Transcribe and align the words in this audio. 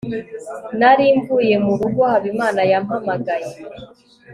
nari 0.79 1.05
mvuye 1.17 1.55
murugo 1.65 2.01
habimana 2.11 2.61
yampamagaye 2.71 3.51